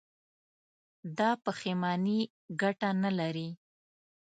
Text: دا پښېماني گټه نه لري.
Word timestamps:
دا 1.17 1.29
پښېماني 1.43 2.19
گټه 2.61 2.89
نه 3.03 3.11
لري. 3.19 3.49